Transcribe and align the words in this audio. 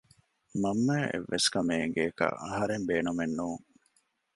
މަންމައަށް 0.61 1.11
އެއްވެސް 1.13 1.49
ކަމެއް 1.53 1.81
އެނގޭކަށް 1.81 2.35
އަހަރެން 2.43 2.85
ބޭނުމެއް 2.89 3.35
ނޫން 3.37 3.63